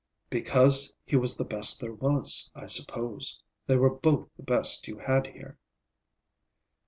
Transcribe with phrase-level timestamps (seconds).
[0.31, 3.39] "Because he was the best there was, I suppose.
[3.67, 5.59] They were both the best you had here."